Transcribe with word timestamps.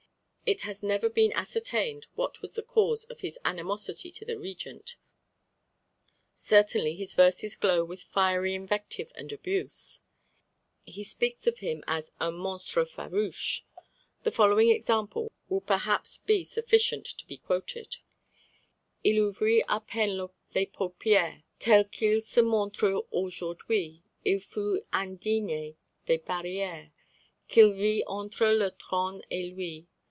It 0.43 0.61
has 0.63 0.83
never 0.83 1.07
been 1.07 1.31
ascertained 1.31 2.07
what 2.15 2.41
was 2.41 2.55
the 2.55 2.61
cause 2.61 3.05
of 3.05 3.21
his 3.21 3.39
animosity 3.45 4.11
to 4.11 4.25
the 4.25 4.37
Regent; 4.37 4.97
certainly 6.35 6.93
his 6.93 7.13
verses 7.13 7.55
glow 7.55 7.85
with 7.85 8.01
fiery 8.03 8.53
invective 8.53 9.13
and 9.15 9.31
abuse. 9.31 10.01
He 10.85 11.05
speaks 11.05 11.47
of 11.47 11.59
him 11.59 11.85
as 11.87 12.11
un 12.19 12.33
monstre 12.33 12.83
farouche. 12.85 13.61
The 14.23 14.31
following 14.31 14.71
example 14.71 15.31
will 15.47 15.61
perhaps 15.61 16.17
be 16.17 16.43
sufficient 16.43 17.05
to 17.05 17.25
be 17.25 17.37
quoted: 17.37 17.95
"Il 19.05 19.15
ouvrit 19.23 19.63
à 19.67 19.79
peine 19.87 20.27
les 20.53 20.65
paupières, 20.65 21.37
Que, 21.37 21.43
tel 21.59 21.85
qu'il 21.85 22.19
se 22.21 22.41
montre 22.41 23.03
aujourd'hui, 23.13 24.03
Il 24.25 24.41
fut 24.41 24.83
indigné 24.91 25.77
des 26.07 26.17
barrières 26.17 26.91
Qu'il 27.47 27.71
vit 27.73 28.03
entre 28.05 28.51
le 28.53 28.69
trône 28.71 29.21
et 29.29 29.43
lui. 29.51 29.87